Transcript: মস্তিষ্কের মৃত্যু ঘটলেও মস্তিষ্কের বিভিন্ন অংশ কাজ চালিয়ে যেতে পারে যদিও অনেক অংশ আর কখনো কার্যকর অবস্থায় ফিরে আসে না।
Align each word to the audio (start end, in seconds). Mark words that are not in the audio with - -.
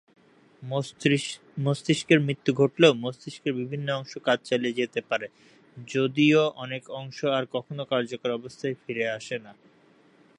মস্তিষ্কের 1.57 2.19
মৃত্যু 2.19 2.51
ঘটলেও 2.53 2.93
মস্তিষ্কের 2.95 3.53
বিভিন্ন 3.53 3.87
অংশ 3.91 4.13
কাজ 4.23 4.39
চালিয়ে 4.43 4.77
যেতে 4.79 4.99
পারে 5.09 5.27
যদিও 5.87 6.41
অনেক 6.55 6.83
অংশ 6.91 7.19
আর 7.37 7.43
কখনো 7.51 7.83
কার্যকর 7.85 8.29
অবস্থায় 8.31 8.75
ফিরে 8.81 9.05
আসে 9.09 9.35
না। 9.45 9.51